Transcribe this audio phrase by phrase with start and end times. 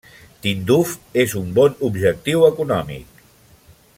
[0.45, 0.93] Tindouf
[1.25, 3.25] és un bon objectiu econòmic.